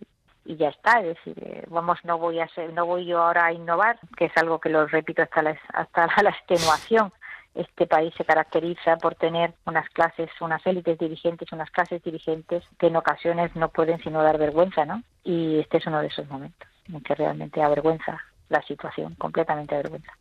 y 0.44 0.56
ya 0.56 0.68
está, 0.68 1.00
es 1.00 1.16
decir, 1.16 1.34
eh, 1.42 1.64
vamos, 1.68 1.98
no 2.04 2.18
voy 2.18 2.40
a 2.40 2.48
ser, 2.48 2.72
no 2.72 2.86
voy 2.86 3.06
yo 3.06 3.22
ahora 3.22 3.46
a 3.46 3.52
innovar, 3.52 3.98
que 4.16 4.26
es 4.26 4.32
algo 4.36 4.60
que 4.60 4.68
lo 4.68 4.86
repito 4.86 5.22
hasta 5.22 5.42
la, 5.42 5.58
hasta 5.72 6.06
la 6.22 6.30
extenuación. 6.30 7.12
Este 7.54 7.86
país 7.86 8.12
se 8.16 8.24
caracteriza 8.24 8.96
por 8.96 9.14
tener 9.14 9.54
unas 9.64 9.88
clases, 9.90 10.28
unas 10.40 10.66
élites 10.66 10.98
dirigentes, 10.98 11.52
unas 11.52 11.70
clases 11.70 12.02
dirigentes 12.02 12.64
que 12.78 12.88
en 12.88 12.96
ocasiones 12.96 13.54
no 13.54 13.68
pueden 13.68 14.00
sino 14.02 14.22
dar 14.22 14.38
vergüenza, 14.38 14.84
¿no? 14.84 15.02
Y 15.22 15.60
este 15.60 15.78
es 15.78 15.86
uno 15.86 16.00
de 16.00 16.08
esos 16.08 16.28
momentos 16.28 16.68
en 16.92 17.00
que 17.00 17.14
realmente 17.14 17.62
avergüenza 17.62 18.20
la 18.48 18.60
situación, 18.62 19.14
completamente 19.14 19.74
avergüenza. 19.74 20.12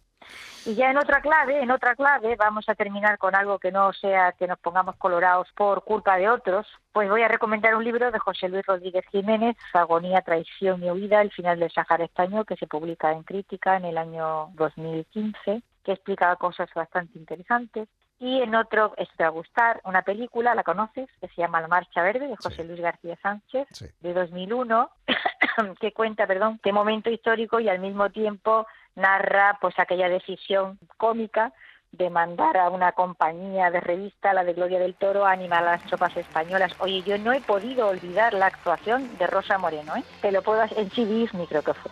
Y 0.66 0.76
ya 0.76 0.92
en 0.92 0.98
otra 0.98 1.22
clave, 1.22 1.62
en 1.62 1.72
otra 1.72 1.94
clave, 1.94 2.38
vamos 2.38 2.70
a 2.70 2.76
terminar 2.76 3.18
con 3.18 3.36
algo 3.36 3.60
que 3.60 3.72
no 3.72 3.92
sea 3.92 4.32
que 4.32 4.48
nos 4.48 4.58
pongamos 4.60 4.96
colorados 4.96 5.50
por 5.56 5.84
culpa 5.84 6.18
de 6.18 6.30
otros. 6.30 6.66
Pues 6.94 7.10
voy 7.10 7.22
a 7.22 7.28
recomendar 7.28 7.76
un 7.76 7.84
libro 7.84 8.12
de 8.12 8.20
José 8.20 8.48
Luis 8.48 8.66
Rodríguez 8.66 9.06
Jiménez, 9.12 9.58
Agonía, 9.74 10.22
Traición 10.22 10.82
y 10.82 10.90
Huida, 10.90 11.22
el 11.22 11.32
final 11.32 11.60
del 11.60 11.72
Sahara 11.72 12.06
Español, 12.06 12.46
que 12.46 12.56
se 12.56 12.68
publica 12.68 13.12
en 13.12 13.24
Crítica 13.24 13.76
en 13.76 13.86
el 13.86 13.98
año 13.98 14.52
2015, 14.54 15.62
que 15.84 15.92
explica 15.92 16.34
cosas 16.38 16.70
bastante 16.74 17.20
interesantes. 17.20 17.90
Y 18.20 18.42
en 18.42 18.56
otro, 18.56 18.94
esto 18.96 19.14
te 19.18 19.24
va 19.24 19.30
a 19.30 19.34
gustar, 19.34 19.82
una 19.84 20.04
película, 20.04 20.56
¿la 20.56 20.64
conoces? 20.64 21.10
Que 21.20 21.28
se 21.28 21.42
llama 21.42 21.60
La 21.60 21.68
Marcha 21.68 22.02
Verde, 22.04 22.28
de 22.28 22.38
José 22.38 22.64
Luis 22.64 22.80
García 22.80 23.18
Sánchez, 23.22 23.68
de 24.00 24.14
2001, 24.14 24.90
que 25.82 25.92
cuenta, 25.92 26.26
perdón, 26.26 26.58
qué 26.64 26.72
momento 26.72 27.10
histórico 27.10 27.60
y 27.60 27.68
al 27.68 27.80
mismo 27.80 28.10
tiempo 28.12 28.66
narra 28.96 29.58
pues 29.62 29.78
aquella 29.80 30.10
decisión 30.10 30.78
cómica 30.98 31.54
de 31.94 32.10
mandar 32.10 32.58
a 32.58 32.70
una 32.70 32.92
compañía 32.94 33.70
de 33.70 33.80
revista, 33.80 34.34
la 34.34 34.44
de 34.44 34.54
Gloria 34.54 34.80
del 34.80 34.96
Toro, 34.96 35.26
a 35.26 35.32
animar 35.32 35.64
a 35.64 35.74
las 35.74 35.84
tropas 35.84 36.18
españolas. 36.18 36.74
Oye, 36.80 37.04
yo 37.04 37.18
no 37.20 37.32
he 37.34 37.42
podido 37.42 37.88
olvidar 37.88 38.34
la 38.34 38.48
actuación 38.48 39.16
de 39.18 39.28
Rosa 39.28 39.60
Moreno, 39.60 39.96
¿eh? 39.96 40.04
Te 40.22 40.32
lo 40.32 40.42
puedo 40.42 40.64
en 40.76 40.90
CD 40.90 41.30
creo 41.48 41.62
que 41.62 41.74
fue. 41.74 41.92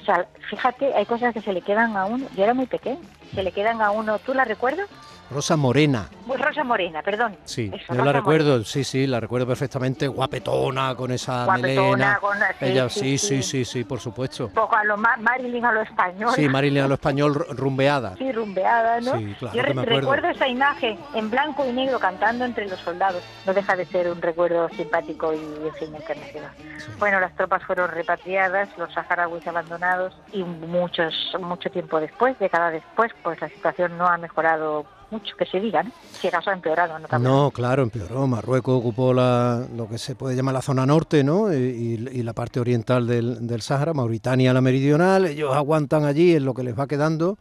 O 0.00 0.04
sea, 0.04 0.26
fíjate, 0.50 0.94
hay 0.94 1.06
cosas 1.06 1.32
que 1.32 1.40
se 1.40 1.52
le 1.52 1.62
quedan 1.62 1.96
a 1.96 2.04
uno, 2.04 2.26
yo 2.36 2.44
era 2.44 2.52
muy 2.52 2.66
pequeño, 2.66 3.00
se 3.34 3.42
le 3.42 3.52
quedan 3.52 3.80
a 3.80 3.90
uno, 3.90 4.18
¿tú 4.18 4.34
la 4.34 4.44
recuerdas? 4.44 4.88
Rosa 5.32 5.56
Morena. 5.56 6.08
Pues 6.26 6.40
Rosa 6.40 6.62
Morena, 6.62 7.02
perdón. 7.02 7.36
Sí, 7.44 7.72
yo 7.88 8.04
la 8.04 8.12
recuerdo, 8.12 8.62
sí, 8.64 8.84
sí, 8.84 9.06
la 9.06 9.18
recuerdo 9.18 9.46
perfectamente, 9.46 10.06
guapetona, 10.06 10.94
con 10.94 11.10
esa 11.10 11.46
guapetona, 11.46 12.18
Con, 12.20 12.38
Ella, 12.60 12.88
sí, 12.88 13.18
sí, 13.18 13.42
sí, 13.42 13.64
sí, 13.64 13.84
por 13.84 13.98
supuesto. 13.98 14.48
Poco 14.50 14.76
a 14.76 14.84
lo 14.84 14.96
Marilyn 14.96 15.64
a 15.64 15.72
lo 15.72 15.80
español. 15.80 16.32
Sí, 16.34 16.48
Marilyn 16.48 16.84
a 16.84 16.88
lo 16.88 16.94
español 16.94 17.34
rumbeada. 17.50 18.14
Sí, 18.16 18.30
rumbeada, 18.30 19.00
¿no? 19.00 19.18
Sí, 19.18 19.34
claro 19.38 19.56
yo 19.56 19.62
recuerdo 19.62 20.28
esa 20.28 20.46
imagen 20.46 20.98
en 21.14 21.30
blanco 21.30 21.64
y 21.66 21.72
negro 21.72 21.98
cantando 21.98 22.44
entre 22.44 22.68
los 22.68 22.78
soldados. 22.80 23.22
No 23.46 23.54
deja 23.54 23.74
de 23.74 23.86
ser 23.86 24.08
un 24.08 24.20
recuerdo 24.20 24.68
simpático 24.70 25.32
y, 25.32 25.38
en 25.38 25.74
fin, 25.74 25.94
Bueno, 26.98 27.20
las 27.20 27.34
tropas 27.34 27.64
fueron 27.64 27.90
repatriadas, 27.90 28.68
los 28.76 28.92
saharauis 28.92 29.46
abandonados 29.46 30.14
y 30.32 30.44
muchos, 30.44 31.14
mucho 31.40 31.70
tiempo 31.70 31.98
después, 31.98 32.38
décadas 32.38 32.72
después, 32.72 33.12
pues 33.22 33.40
la 33.40 33.48
situación 33.48 33.96
no 33.96 34.06
ha 34.06 34.18
mejorado 34.18 34.84
mucho 35.10 35.36
que 35.36 35.44
se 35.44 35.60
diga, 35.60 35.82
¿no? 35.82 35.92
Si 36.12 36.28
acaso 36.28 36.50
ha 36.50 36.54
empeorado, 36.54 36.98
¿no? 36.98 37.18
No, 37.18 37.50
claro, 37.50 37.82
empeoró. 37.82 38.26
Marruecos 38.26 38.78
ocupó 38.78 39.12
la, 39.12 39.66
lo 39.76 39.88
que 39.88 39.98
se 39.98 40.14
puede 40.14 40.34
llamar 40.34 40.54
la 40.54 40.62
zona 40.62 40.86
norte, 40.86 41.22
¿no? 41.22 41.52
Y, 41.52 42.22
la 42.22 42.32
parte 42.32 42.60
oriental 42.60 43.06
del, 43.06 43.46
del 43.46 43.62
Sáhara, 43.62 43.92
Mauritania 43.92 44.52
la 44.52 44.60
meridional, 44.60 45.26
ellos 45.26 45.54
aguantan 45.54 46.04
allí 46.04 46.34
en 46.36 46.44
lo 46.44 46.54
que 46.54 46.62
les 46.62 46.78
va 46.78 46.86
quedando. 46.86 47.36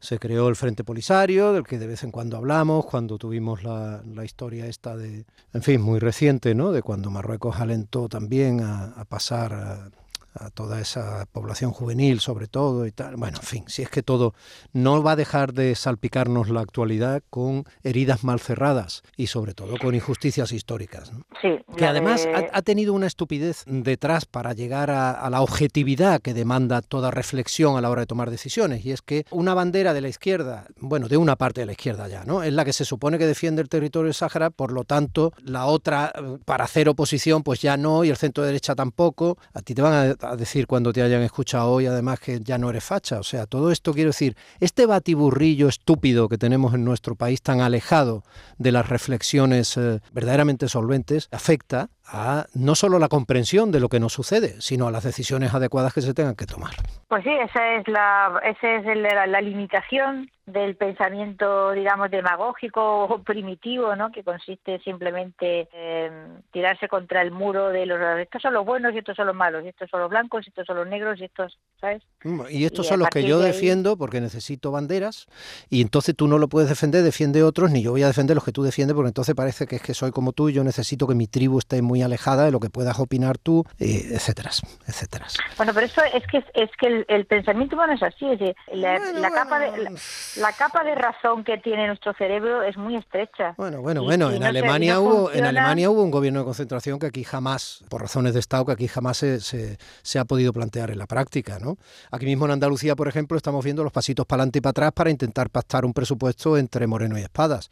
Se 0.00 0.18
creó 0.18 0.48
el 0.48 0.56
Frente 0.56 0.84
Polisario, 0.84 1.52
del 1.52 1.64
que 1.64 1.78
de 1.78 1.86
vez 1.86 2.02
en 2.04 2.10
cuando 2.10 2.36
hablamos, 2.36 2.84
cuando 2.84 3.16
tuvimos 3.16 3.62
la, 3.62 4.02
la 4.04 4.24
historia 4.24 4.66
esta 4.66 4.96
de, 4.96 5.24
en 5.54 5.62
fin, 5.62 5.80
muy 5.80 6.00
reciente, 6.00 6.54
¿no? 6.54 6.72
De 6.72 6.82
cuando 6.82 7.10
Marruecos 7.10 7.60
alentó 7.60 8.08
también 8.08 8.60
a, 8.60 9.04
pasar... 9.08 9.90
a 10.34 10.50
toda 10.50 10.80
esa 10.80 11.26
población 11.32 11.70
juvenil 11.70 12.20
sobre 12.20 12.46
todo 12.46 12.86
y 12.86 12.92
tal. 12.92 13.16
Bueno, 13.16 13.38
en 13.40 13.46
fin, 13.46 13.64
si 13.66 13.82
es 13.82 13.90
que 13.90 14.02
todo 14.02 14.34
no 14.72 15.02
va 15.02 15.12
a 15.12 15.16
dejar 15.16 15.52
de 15.52 15.74
salpicarnos 15.74 16.48
la 16.50 16.60
actualidad 16.60 17.22
con 17.30 17.64
heridas 17.82 18.24
mal 18.24 18.40
cerradas 18.40 19.02
y 19.16 19.28
sobre 19.28 19.54
todo 19.54 19.76
con 19.78 19.94
injusticias 19.94 20.52
históricas. 20.52 21.12
Sí, 21.40 21.58
que 21.76 21.86
además 21.86 22.26
ha, 22.52 22.62
tenido 22.62 22.94
una 22.94 23.06
estupidez 23.06 23.64
detrás 23.66 24.24
para 24.26 24.52
llegar 24.52 24.90
a, 24.90 25.28
la 25.30 25.42
objetividad 25.42 26.20
que 26.20 26.34
demanda 26.34 26.82
toda 26.82 27.10
reflexión 27.10 27.76
a 27.76 27.80
la 27.80 27.90
hora 27.90 28.02
de 28.02 28.06
tomar 28.06 28.30
decisiones 28.30 28.84
y 28.84 28.92
es 28.92 29.02
que 29.02 29.24
una 29.30 29.54
bandera 29.54 29.94
de 29.94 30.00
la 30.00 30.08
izquierda, 30.08 30.66
bueno, 30.78 31.08
de 31.08 31.16
una 31.16 31.36
parte 31.36 31.60
de 31.60 31.66
la 31.66 31.72
izquierda 31.72 32.08
ya, 32.08 32.24
¿no? 32.24 32.42
Es 32.42 32.52
la 32.52 32.64
que 32.64 32.72
se 32.72 32.84
supone 32.84 33.18
que 33.18 33.26
defiende 33.26 33.62
el 33.62 33.68
territorio 33.68 34.06
del 34.06 34.14
Sáhara, 34.14 34.50
por 34.50 34.72
lo 34.72 34.84
tanto, 34.84 35.32
la 35.42 35.66
otra 35.66 36.12
para 36.44 36.64
hacer 36.64 36.88
oposición 36.88 37.42
pues 37.42 37.60
ya 37.60 37.76
no 37.76 38.04
y 38.04 38.10
el 38.10 38.16
centro 38.16 38.44
derecha 38.44 38.74
tampoco. 38.74 39.38
A 39.52 39.62
ti 39.62 39.74
te 39.74 39.82
van 39.82 40.16
a 40.20 40.23
a 40.24 40.36
decir 40.36 40.66
cuando 40.66 40.92
te 40.92 41.02
hayan 41.02 41.22
escuchado 41.22 41.70
hoy, 41.70 41.86
además 41.86 42.20
que 42.20 42.40
ya 42.40 42.58
no 42.58 42.70
eres 42.70 42.84
facha. 42.84 43.18
O 43.18 43.22
sea, 43.22 43.46
todo 43.46 43.70
esto 43.70 43.92
quiero 43.92 44.10
decir, 44.10 44.36
este 44.60 44.86
batiburrillo 44.86 45.68
estúpido 45.68 46.28
que 46.28 46.38
tenemos 46.38 46.74
en 46.74 46.84
nuestro 46.84 47.14
país 47.14 47.42
tan 47.42 47.60
alejado 47.60 48.24
de 48.58 48.72
las 48.72 48.88
reflexiones 48.88 49.76
eh, 49.76 50.00
verdaderamente 50.12 50.68
solventes, 50.68 51.28
afecta 51.30 51.90
a 52.06 52.46
no 52.54 52.74
solo 52.74 52.98
la 52.98 53.08
comprensión 53.08 53.72
de 53.72 53.80
lo 53.80 53.88
que 53.88 54.00
nos 54.00 54.12
sucede, 54.12 54.60
sino 54.60 54.86
a 54.86 54.90
las 54.90 55.04
decisiones 55.04 55.54
adecuadas 55.54 55.94
que 55.94 56.02
se 56.02 56.14
tengan 56.14 56.34
que 56.34 56.46
tomar. 56.46 56.72
Pues 57.08 57.22
sí, 57.24 57.30
esa 57.30 57.74
es 57.74 57.88
la, 57.88 58.40
esa 58.44 58.76
es 58.76 58.96
la, 58.96 59.40
limitación 59.40 60.30
del 60.46 60.76
pensamiento, 60.76 61.72
digamos, 61.72 62.10
demagógico 62.10 63.04
o 63.04 63.22
primitivo, 63.22 63.96
¿no? 63.96 64.10
Que 64.10 64.22
consiste 64.22 64.78
simplemente 64.80 65.68
en 65.72 66.42
tirarse 66.50 66.88
contra 66.88 67.22
el 67.22 67.30
muro 67.30 67.68
de 67.68 67.86
los 67.86 67.98
estos 68.18 68.42
son 68.42 68.52
los 68.52 68.66
buenos 68.66 68.94
y 68.94 68.98
estos 68.98 69.16
son 69.16 69.26
los 69.26 69.36
malos, 69.36 69.64
y 69.64 69.68
estos 69.68 69.88
son 69.88 70.00
los 70.00 70.10
blancos 70.10 70.44
y 70.44 70.50
estos 70.50 70.66
son 70.66 70.76
los 70.76 70.86
negros 70.86 71.18
y 71.20 71.24
estos, 71.24 71.58
¿sabes? 71.80 72.02
Mm, 72.24 72.42
y 72.50 72.64
estos 72.64 72.86
son 72.86 72.98
los 72.98 73.08
que 73.08 73.24
yo 73.24 73.38
defiendo 73.38 73.96
porque 73.96 74.20
necesito 74.20 74.70
banderas 74.70 75.26
y 75.70 75.80
entonces 75.80 76.14
tú 76.14 76.28
no 76.28 76.38
lo 76.38 76.48
puedes 76.48 76.68
defender, 76.68 77.02
defiende 77.02 77.42
otros, 77.42 77.70
ni 77.70 77.82
yo 77.82 77.92
voy 77.92 78.02
a 78.02 78.08
defender 78.08 78.34
los 78.34 78.44
que 78.44 78.52
tú 78.52 78.62
defiendes 78.62 78.94
porque 78.94 79.08
entonces 79.08 79.34
parece 79.34 79.66
que 79.66 79.76
es 79.76 79.82
que 79.82 79.94
soy 79.94 80.10
como 80.10 80.32
tú 80.32 80.48
y 80.48 80.52
yo 80.52 80.64
necesito 80.64 81.06
que 81.06 81.14
mi 81.14 81.26
tribu 81.26 81.58
esté 81.58 81.80
muy 81.80 81.93
alejada 82.02 82.44
de 82.44 82.50
lo 82.50 82.60
que 82.60 82.70
puedas 82.70 82.98
opinar 82.98 83.38
tú, 83.38 83.64
eh, 83.78 84.08
etcétera, 84.12 84.50
etcétera. 84.86 85.26
Bueno, 85.56 85.72
pero 85.74 85.86
eso 85.86 86.02
es 86.12 86.26
que 86.26 86.44
es 86.54 86.70
que 86.78 87.04
el, 87.08 87.26
pensamiento 87.26 87.76
humano 87.76 87.94
es 87.94 88.02
así, 88.02 88.26
es 88.26 88.54
la, 88.72 89.30
capa 89.30 89.58
de 89.58 89.98
la, 90.36 90.52
capa 90.52 90.84
de 90.84 90.94
razón 90.94 91.44
que 91.44 91.58
tiene 91.58 91.86
nuestro 91.86 92.12
cerebro 92.14 92.62
es 92.62 92.76
muy 92.76 92.96
estrecha. 92.96 93.54
Bueno, 93.56 93.80
bueno, 93.80 94.02
bueno, 94.02 94.30
en 94.30 94.42
Alemania 94.44 95.00
hubo 95.00 95.32
en 95.32 95.44
Alemania 95.44 95.90
hubo 95.90 96.02
un 96.02 96.10
gobierno 96.10 96.40
de 96.40 96.44
concentración 96.44 96.98
que 96.98 97.06
aquí 97.06 97.24
jamás, 97.24 97.84
por 97.88 98.00
razones 98.00 98.34
de 98.34 98.40
Estado, 98.40 98.66
que 98.66 98.72
aquí 98.72 98.88
jamás 98.88 99.18
se, 99.18 99.40
se, 99.40 100.18
ha 100.18 100.24
podido 100.24 100.52
plantear 100.52 100.90
en 100.90 100.98
la 100.98 101.06
práctica, 101.06 101.58
¿no? 101.58 101.76
Aquí 102.10 102.26
mismo 102.26 102.44
en 102.46 102.52
Andalucía, 102.52 102.96
por 102.96 103.08
ejemplo, 103.08 103.36
estamos 103.36 103.64
viendo 103.64 103.82
los 103.82 103.92
pasitos 103.92 104.26
para 104.26 104.42
adelante 104.42 104.58
y 104.58 104.62
para 104.62 104.70
atrás 104.70 104.92
para 104.92 105.10
intentar 105.10 105.50
pactar 105.50 105.84
un 105.84 105.92
presupuesto 105.92 106.56
entre 106.56 106.86
Moreno 106.86 107.18
y 107.18 107.22
Espadas, 107.22 107.70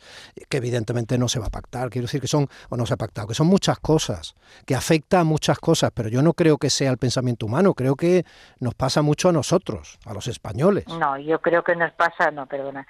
que 0.48 0.56
evidentemente 0.56 1.18
no 1.18 1.28
se 1.28 1.38
va 1.38 1.46
a 1.46 1.50
pactar, 1.50 1.90
quiero 1.90 2.06
decir 2.06 2.20
que 2.20 2.28
son, 2.28 2.48
o 2.68 2.76
no 2.76 2.86
se 2.86 2.94
ha 2.94 2.96
pactado, 2.96 3.28
que 3.28 3.34
son 3.34 3.46
muchas 3.46 3.78
cosas 3.78 4.11
que 4.66 4.74
afecta 4.74 5.20
a 5.20 5.24
muchas 5.24 5.58
cosas, 5.58 5.90
pero 5.94 6.08
yo 6.08 6.22
no 6.22 6.32
creo 6.32 6.58
que 6.58 6.70
sea 6.70 6.90
el 6.90 6.98
pensamiento 6.98 7.46
humano, 7.46 7.74
creo 7.74 7.94
que 7.96 8.24
nos 8.60 8.74
pasa 8.74 9.02
mucho 9.02 9.28
a 9.28 9.32
nosotros, 9.32 9.98
a 10.06 10.14
los 10.14 10.26
españoles. 10.26 10.86
No, 10.88 11.18
yo 11.18 11.40
creo 11.40 11.62
que 11.62 11.76
nos 11.76 11.92
pasa, 11.92 12.30
no, 12.30 12.46
perdona. 12.46 12.86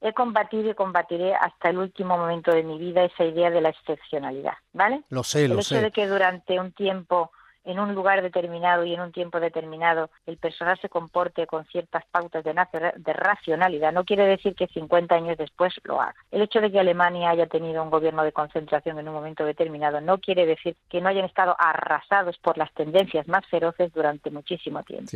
He 0.00 0.12
combatido 0.12 0.70
y 0.70 0.74
combatiré 0.74 1.34
hasta 1.34 1.70
el 1.70 1.78
último 1.78 2.18
momento 2.18 2.52
de 2.52 2.62
mi 2.62 2.78
vida 2.78 3.04
esa 3.04 3.24
idea 3.24 3.50
de 3.50 3.60
la 3.60 3.70
excepcionalidad, 3.70 4.54
¿vale? 4.72 5.02
Lo 5.08 5.24
sé, 5.24 5.48
lo 5.48 5.62
sé. 5.62 5.76
El 5.76 5.80
hecho 5.80 5.84
de 5.86 5.92
que 5.92 6.06
durante 6.06 6.60
un 6.60 6.72
tiempo 6.72 7.30
en 7.64 7.78
un 7.78 7.94
lugar 7.94 8.22
determinado 8.22 8.84
y 8.84 8.94
en 8.94 9.00
un 9.00 9.12
tiempo 9.12 9.40
determinado 9.40 10.10
el 10.26 10.36
personal 10.36 10.78
se 10.80 10.88
comporte 10.88 11.46
con 11.46 11.64
ciertas 11.66 12.04
pautas 12.06 12.44
de, 12.44 12.52
de, 12.52 13.12
racionalidad, 13.12 13.92
no 13.92 14.04
quiere 14.04 14.26
decir 14.26 14.54
que 14.54 14.66
50 14.66 15.14
años 15.14 15.38
después 15.38 15.74
lo 15.84 16.00
haga. 16.00 16.14
El 16.30 16.42
hecho 16.42 16.60
de 16.60 16.70
que 16.70 16.80
Alemania 16.80 17.30
haya 17.30 17.46
tenido 17.46 17.82
un 17.82 17.90
gobierno 17.90 18.22
de 18.22 18.32
concentración 18.32 18.98
en 18.98 19.08
un 19.08 19.14
momento 19.14 19.44
determinado 19.44 20.00
no 20.00 20.18
quiere 20.18 20.46
decir 20.46 20.76
que 20.88 21.00
no 21.00 21.08
hayan 21.08 21.24
estado 21.24 21.56
arrasados 21.58 22.38
por 22.38 22.58
las 22.58 22.72
tendencias 22.74 23.26
más 23.28 23.46
feroces 23.46 23.92
durante 23.92 24.30
muchísimo 24.30 24.82
tiempo. 24.82 25.10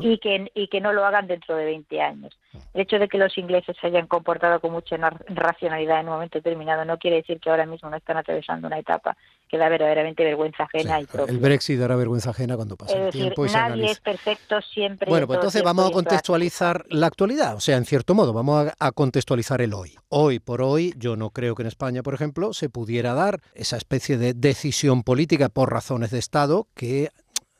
Y, 0.00 0.18
que, 0.18 0.50
y 0.54 0.68
que 0.68 0.80
no 0.80 0.92
lo 0.92 1.04
hagan 1.04 1.26
dentro 1.26 1.56
de 1.56 1.64
20 1.64 2.00
años. 2.00 2.38
El 2.74 2.82
hecho 2.82 2.98
de 2.98 3.08
que 3.08 3.18
los 3.18 3.36
ingleses 3.36 3.76
se 3.80 3.86
hayan 3.86 4.06
comportado 4.06 4.60
con 4.60 4.72
mucha 4.72 4.96
racionalidad 4.96 6.00
en 6.00 6.08
un 6.08 6.14
momento 6.14 6.38
determinado 6.38 6.84
no 6.84 6.98
quiere 6.98 7.18
decir 7.18 7.40
que 7.40 7.50
ahora 7.50 7.66
mismo 7.66 7.90
no 7.90 7.96
están 7.96 8.16
atravesando 8.16 8.66
una 8.66 8.78
etapa 8.78 9.16
que 9.48 9.58
da 9.58 9.68
verdaderamente 9.68 10.24
vergüenza 10.24 10.64
ajena 10.64 11.00
y 11.00 11.06
propia. 11.06 11.32
El 11.32 11.38
Brexit 11.38 11.78
dará 11.78 11.96
vergüenza 11.96 12.30
ajena 12.30 12.56
cuando 12.56 12.76
pase 12.76 13.06
el 13.06 13.10
tiempo 13.10 13.46
y 13.46 13.50
nadie 13.50 13.90
es 13.90 14.00
perfecto 14.00 14.60
siempre. 14.60 15.08
Bueno, 15.08 15.26
pues 15.26 15.38
entonces 15.38 15.62
vamos 15.62 15.88
a 15.88 15.92
contextualizar 15.92 16.84
la 16.90 17.06
actualidad, 17.06 17.56
o 17.56 17.60
sea, 17.60 17.76
en 17.76 17.84
cierto 17.84 18.14
modo, 18.14 18.32
vamos 18.32 18.70
a, 18.78 18.92
contextualizar 18.92 19.60
el 19.60 19.74
hoy. 19.74 19.96
Hoy 20.08 20.40
por 20.40 20.62
hoy, 20.62 20.92
yo 20.96 21.16
no 21.16 21.30
creo 21.30 21.54
que 21.54 21.62
en 21.62 21.68
España, 21.68 22.02
por 22.02 22.14
ejemplo, 22.14 22.52
se 22.52 22.68
pudiera 22.68 23.14
dar 23.14 23.40
esa 23.54 23.76
especie 23.76 24.18
de 24.18 24.34
decisión 24.34 25.02
política 25.02 25.48
por 25.48 25.72
razones 25.72 26.10
de 26.10 26.18
Estado 26.18 26.66
que 26.74 27.10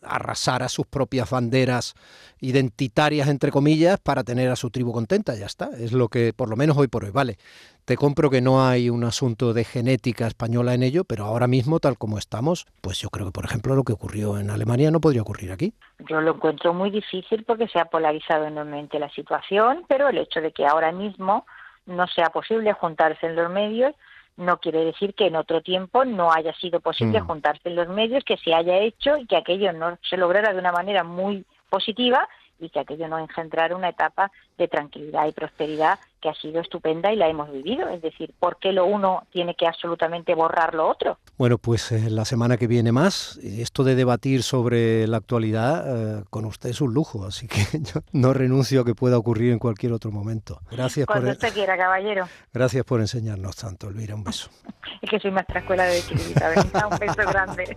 arrasar 0.09 0.69
sus 0.69 0.87
propias 0.87 1.31
banderas 1.31 1.95
identitarias, 2.41 3.29
entre 3.29 3.51
comillas, 3.51 3.99
para 4.01 4.25
tener 4.25 4.51
a 4.51 4.57
su 4.57 4.71
tribu 4.71 4.93
contenta. 4.93 5.35
Ya 5.35 5.47
está. 5.47 5.71
Es 5.79 5.93
lo 5.93 6.09
que, 6.09 6.33
por 6.33 6.49
lo 6.49 6.57
menos 6.57 6.77
hoy 6.77 6.89
por 6.89 7.05
hoy, 7.05 7.11
vale. 7.11 7.37
Te 7.85 7.97
compro 7.97 8.29
que 8.29 8.43
no 8.43 8.67
hay 8.67 8.91
un 8.91 9.05
asunto 9.05 9.55
de 9.55 9.65
genética 9.65 10.27
española 10.27 10.75
en 10.75 10.83
ello, 10.83 11.05
pero 11.05 11.25
ahora 11.25 11.47
mismo, 11.47 11.81
tal 11.81 11.97
como 11.97 12.19
estamos, 12.19 12.67
pues 12.83 13.01
yo 13.01 13.09
creo 13.09 13.27
que, 13.27 13.33
por 13.33 13.47
ejemplo, 13.47 13.75
lo 13.75 13.83
que 13.83 13.95
ocurrió 13.95 14.39
en 14.39 14.51
Alemania 14.51 14.91
no 14.91 15.01
podría 15.01 15.23
ocurrir 15.23 15.53
aquí. 15.53 15.73
Yo 16.09 16.21
lo 16.21 16.35
encuentro 16.35 16.75
muy 16.75 16.91
difícil 16.91 17.45
porque 17.45 17.67
se 17.69 17.81
ha 17.81 17.87
polarizado 17.87 18.45
enormemente 18.45 18.99
la 18.99 19.09
situación, 19.11 19.85
pero 19.89 20.09
el 20.09 20.19
hecho 20.19 20.41
de 20.41 20.53
que 20.53 20.67
ahora 20.67 20.93
mismo 20.93 21.47
no 21.87 22.07
sea 22.09 22.27
posible 22.27 22.73
juntarse 22.75 23.27
en 23.27 23.37
los 23.37 23.51
medios 23.51 23.95
no 24.39 24.59
quiere 24.59 24.85
decir 24.85 25.15
que 25.15 25.27
en 25.27 25.37
otro 25.37 25.61
tiempo 25.61 26.05
no 26.05 26.33
haya 26.33 26.55
sido 26.55 26.81
posible 26.81 27.21
mm. 27.21 27.27
juntarse 27.27 27.69
en 27.69 27.75
los 27.77 27.89
medios, 27.89 28.25
que 28.25 28.37
se 28.37 28.55
haya 28.55 28.79
hecho 28.79 29.17
y 29.19 29.27
que 29.27 29.37
aquello 29.37 29.73
no 29.73 29.99
se 30.09 30.17
lograra 30.17 30.53
de 30.53 30.61
una 30.61 30.73
manera 30.73 31.05
muy 31.05 31.45
positiva 31.69 32.27
y 32.59 32.71
que 32.71 32.81
aquello 32.81 33.09
no 33.09 33.19
engendrara 33.19 33.77
una 33.77 33.91
etapa 33.91 34.31
de 34.57 34.69
tranquilidad 34.69 35.27
y 35.27 35.33
prosperidad 35.33 35.99
que 36.21 36.29
ha 36.29 36.35
sido 36.35 36.61
estupenda 36.61 37.13
y 37.13 37.17
la 37.17 37.29
hemos 37.29 37.51
vivido. 37.53 37.89
Es 37.89 38.03
decir, 38.03 38.35
¿por 38.39 38.59
qué 38.59 38.73
lo 38.73 38.87
uno 38.87 39.23
tiene 39.31 39.55
que 39.55 39.67
absolutamente 39.67 40.35
borrar 40.35 40.75
lo 40.75 40.89
otro? 40.89 41.19
Bueno, 41.37 41.59
pues 41.59 41.93
eh, 41.93 42.11
la 42.11 42.25
semana 42.25 42.57
que 42.57 42.67
viene 42.67 42.91
más. 42.91 43.39
Esto 43.43 43.85
de 43.85 43.95
debatir 43.95 44.43
sobre 44.43 45.07
la 45.07 45.19
actualidad 45.19 46.19
eh, 46.21 46.25
con 46.31 46.45
usted 46.45 46.71
es 46.71 46.81
un 46.81 46.93
lujo, 46.93 47.25
así 47.25 47.47
que 47.47 47.61
yo 47.81 48.01
no 48.13 48.33
renuncio 48.33 48.81
a 48.81 48.85
que 48.85 48.95
pueda 48.95 49.17
ocurrir 49.17 49.53
en 49.53 49.59
cualquier 49.59 49.93
otro 49.93 50.11
momento. 50.11 50.61
Gracias 50.71 51.07
Cuando 51.07 51.27
por... 51.27 51.35
usted 51.35 51.53
quiera, 51.53 51.77
caballero. 51.77 52.29
Gracias 52.53 52.85
por 52.85 53.01
enseñarnos 53.01 53.57
tanto, 53.57 53.89
Elvira. 53.89 54.15
Un 54.15 54.25
beso. 54.25 54.51
es 55.03 55.11
que 55.11 55.21
soy 55.21 55.31
maestra 55.31 55.61
escuela 55.61 55.85
de 55.85 56.01
chiquitita. 56.03 56.53
un 56.91 56.99
beso 56.99 57.23
grande. 57.29 57.77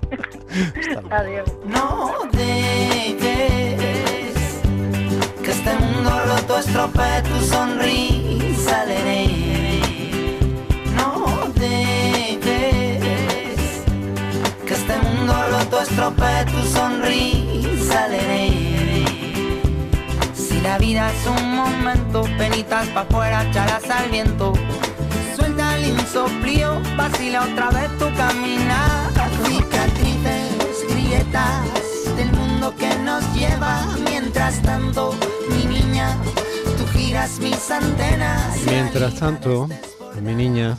Adiós. 1.11 1.51
No 1.65 2.11
que 5.51 5.57
este 5.57 5.73
mundo 5.75 6.11
roto 6.27 6.59
estropee 6.59 7.21
tu 7.23 7.45
sonrisa, 7.45 8.85
Lene. 8.85 9.19
No 10.95 11.25
dejes 11.55 12.41
que 14.65 14.73
este 14.73 14.97
mundo 14.99 15.33
roto 15.51 15.81
estropee 15.81 16.45
tu 16.45 16.61
sonrisa, 16.67 18.07
Lene. 18.07 19.05
Si 20.33 20.61
la 20.61 20.77
vida 20.77 21.11
es 21.11 21.27
un 21.27 21.55
momento, 21.55 22.23
penitas 22.37 22.87
pa' 22.89 23.01
afuera, 23.01 23.45
chalas 23.51 23.89
al 23.89 24.09
viento. 24.09 24.53
Suelta 25.35 25.75
el 25.77 25.89
insoplío, 25.89 26.81
vacila 26.95 27.43
otra 27.43 27.69
vez 27.71 27.89
tu 27.97 28.05
caminar. 28.15 29.11
Cicatrices, 29.45 30.87
grietas 30.89 32.15
del 32.15 32.31
mundo 32.31 32.50
que 32.69 32.95
nos 32.99 33.23
lleva. 33.33 33.87
Mientras 34.07 34.61
tanto, 34.61 35.15
mi 35.49 35.65
niña, 35.65 36.15
tú 36.77 36.85
giras 36.93 37.39
mis 37.39 37.71
antenas. 37.71 38.59
Mientras 38.67 39.15
tanto, 39.15 39.67
mi 40.21 40.35
niña, 40.35 40.77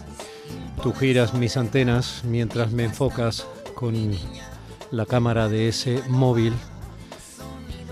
tú 0.83 0.93
giras 0.93 1.35
mis 1.35 1.57
antenas 1.57 2.23
mientras 2.25 2.71
me 2.71 2.85
enfocas 2.85 3.47
con 3.75 4.13
la 4.93 5.07
cámara 5.07 5.49
de 5.49 5.69
ese 5.69 6.03
móvil 6.09 6.53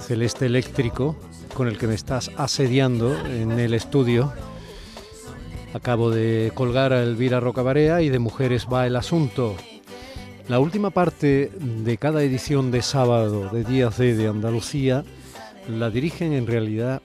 celeste 0.00 0.46
eléctrico 0.46 1.16
con 1.54 1.66
el 1.66 1.76
que 1.76 1.88
me 1.88 1.94
estás 1.94 2.30
asediando 2.36 3.16
en 3.26 3.58
el 3.58 3.74
estudio. 3.74 4.32
Acabo 5.74 6.10
de 6.10 6.52
colgar 6.54 6.92
a 6.92 7.02
Elvira 7.02 7.40
Rocabarea 7.40 8.02
y 8.02 8.08
de 8.08 8.18
Mujeres 8.20 8.66
va 8.72 8.86
el 8.86 8.96
asunto. 8.96 9.56
La 10.50 10.58
última 10.58 10.90
parte 10.90 11.52
de 11.60 11.96
cada 11.96 12.24
edición 12.24 12.72
de 12.72 12.82
sábado 12.82 13.50
de 13.50 13.62
Días 13.62 13.98
D 13.98 14.16
de 14.16 14.26
Andalucía 14.26 15.04
la 15.68 15.90
dirigen 15.90 16.32
en 16.32 16.48
realidad 16.48 17.02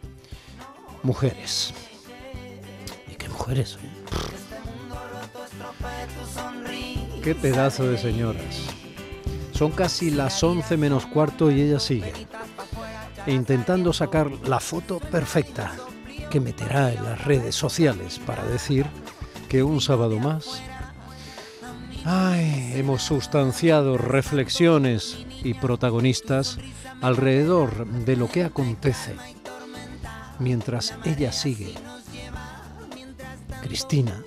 mujeres. 1.04 1.72
¿Y 3.08 3.14
qué 3.14 3.30
mujeres? 3.30 3.78
Eh? 3.84 3.88
Qué 7.24 7.36
pedazo 7.36 7.88
de 7.88 8.00
señoras. 8.00 8.64
Son 9.52 9.70
casi 9.70 10.10
las 10.10 10.44
11 10.44 10.76
menos 10.78 11.06
cuarto 11.06 11.52
y 11.52 11.62
ella 11.62 11.80
sigue. 11.80 12.14
E 13.28 13.32
intentando 13.32 13.94
sacar 13.94 14.32
la 14.48 14.60
foto 14.60 15.00
perfecta 15.00 15.72
que 16.32 16.40
meterá 16.40 16.92
en 16.92 17.04
las 17.04 17.24
redes 17.26 17.54
sociales 17.54 18.20
para 18.26 18.44
decir 18.46 18.88
que 19.48 19.62
un 19.62 19.82
sábado 19.82 20.18
más 20.18 20.64
Ay, 22.06 22.74
hemos 22.76 23.02
sustanciado 23.02 23.98
reflexiones 23.98 25.26
y 25.44 25.56
protagonistas 25.56 26.60
alrededor 27.02 27.88
de 27.88 28.16
lo 28.16 28.30
que 28.30 28.44
acontece 28.44 29.16
mientras 30.38 30.94
ella 31.04 31.32
sigue. 31.32 31.74
Cristina 33.64 34.24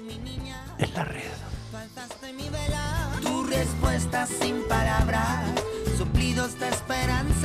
en 0.79 0.95
la 0.95 1.05
red. 1.05 1.23
Tu 3.23 3.45
respuesta 3.45 4.27
sin 4.27 4.63
palabras, 4.69 5.45
esperanza 6.69 7.38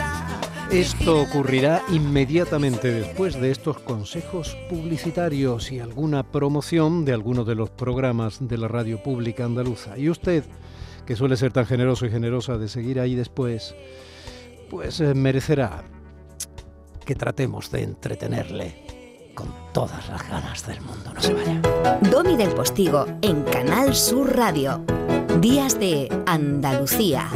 esto 0.74 1.22
ocurrirá 1.22 1.84
inmediatamente 1.92 2.92
después 2.92 3.40
de 3.40 3.52
estos 3.52 3.78
consejos 3.78 4.58
publicitarios 4.72 5.72
y 5.72 5.80
alguna 5.80 6.24
promoción 6.24 7.06
de 7.06 7.14
alguno 7.14 7.44
de 7.44 7.54
los 7.54 7.70
programas 7.70 8.40
de 8.48 8.58
la 8.58 8.68
radio 8.68 9.02
pública 9.04 9.46
andaluza. 9.46 9.98
Y 10.00 10.10
usted, 10.10 10.44
que 11.06 11.16
suele 11.16 11.38
ser 11.38 11.54
tan 11.54 11.68
generoso 11.68 12.08
y 12.08 12.10
generosa 12.10 12.58
de 12.58 12.68
seguir 12.68 13.00
ahí 13.00 13.14
después, 13.14 13.76
pues 14.72 15.00
eh, 15.00 15.14
merecerá 15.14 15.84
que 17.06 17.14
tratemos 17.14 17.70
de 17.70 17.84
entretenerle 17.84 19.32
con 19.36 19.54
todas 19.74 20.10
las 20.10 20.28
ganas 20.28 20.66
del 20.66 20.82
mundo. 20.82 21.14
No 21.14 21.22
se 21.22 21.36
vaya. 21.36 21.62
Domi 22.10 22.36
del 22.36 22.50
Postigo 22.50 23.06
en 23.22 23.44
Canal 23.44 23.94
Sur 23.94 24.36
Radio. 24.36 24.84
Días 25.40 25.80
de 25.80 26.10
Andalucía. 26.26 27.30